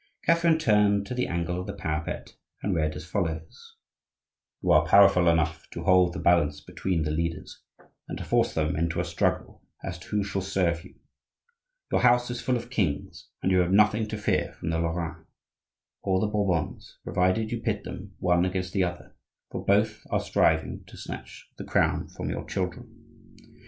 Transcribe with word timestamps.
Catherine 0.23 0.57
turned 0.57 1.05
to 1.05 1.13
the 1.13 1.27
angle 1.27 1.59
of 1.61 1.67
the 1.67 1.73
parapet 1.75 2.33
and 2.63 2.73
read 2.73 2.95
as 2.95 3.05
follows:— 3.05 3.75
You 4.59 4.71
are 4.71 4.83
powerful 4.87 5.29
enough 5.29 5.69
to 5.73 5.83
hold 5.83 6.13
the 6.13 6.19
balance 6.19 6.59
between 6.59 7.03
the 7.03 7.11
leaders 7.11 7.61
and 8.07 8.17
to 8.17 8.23
force 8.23 8.55
them 8.55 8.75
into 8.75 8.99
a 8.99 9.05
struggle 9.05 9.61
as 9.83 9.99
to 9.99 10.07
who 10.07 10.23
shall 10.23 10.41
serve 10.41 10.83
you; 10.83 10.95
your 11.91 12.01
house 12.01 12.31
is 12.31 12.41
full 12.41 12.57
of 12.57 12.71
kings, 12.71 13.27
and 13.43 13.51
you 13.51 13.59
have 13.59 13.71
nothing 13.71 14.07
to 14.07 14.17
fear 14.17 14.53
from 14.53 14.71
the 14.71 14.79
Lorrains 14.79 15.23
or 16.01 16.19
the 16.19 16.25
Bourbons 16.25 16.97
provided 17.03 17.51
you 17.51 17.59
pit 17.61 17.83
them 17.83 18.15
one 18.17 18.43
against 18.43 18.73
the 18.73 18.83
other, 18.83 19.15
for 19.51 19.63
both 19.63 20.01
are 20.09 20.19
striving 20.19 20.83
to 20.85 20.97
snatch 20.97 21.47
the 21.59 21.63
crown 21.63 22.07
from 22.07 22.27
your 22.27 22.45
children. 22.47 23.37